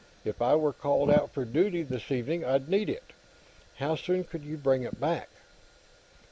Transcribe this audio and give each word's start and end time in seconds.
If 0.25 0.41
I 0.41 0.55
were 0.55 0.73
called 0.73 1.11
out 1.11 1.29
for 1.31 1.45
duty, 1.45 1.83
this 1.83 2.09
evening, 2.09 2.43
I'd 2.43 2.67
need 2.67 2.89
it. 2.89 3.13
How 3.75 3.95
soon 3.95 4.23
could 4.23 4.41
you 4.41 4.57
bring 4.57 4.81
it 4.81 4.99
back?" 4.99 5.29